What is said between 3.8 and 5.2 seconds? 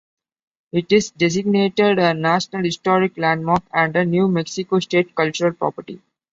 a New Mexico State